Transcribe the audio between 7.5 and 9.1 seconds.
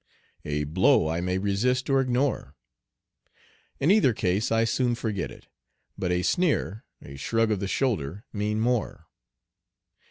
of the shoulder, mean more.